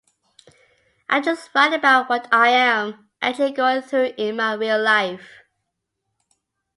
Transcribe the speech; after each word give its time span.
I 1.07 1.21
just 1.21 1.51
write 1.53 1.73
about 1.73 2.09
what 2.09 2.27
I 2.33 2.49
am 2.49 3.07
actually 3.21 3.51
going 3.51 3.83
through 3.83 4.13
in 4.17 4.35
my 4.35 4.53
real 4.55 4.81
life. 4.81 5.29